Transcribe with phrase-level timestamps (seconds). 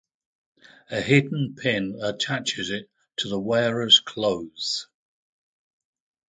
[0.89, 4.87] A hidden pin attaches it to the wearer's clothes.